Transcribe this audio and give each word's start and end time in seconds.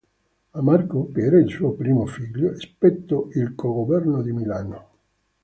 A 0.53 0.63
Marco, 0.63 1.11
che 1.11 1.21
era 1.21 1.37
il 1.37 1.47
suo 1.47 1.73
primo 1.73 2.07
figlio, 2.07 2.59
spettò 2.59 3.27
il 3.33 3.53
co-governo 3.53 4.23
di 4.23 4.31
Milano. 4.31 4.89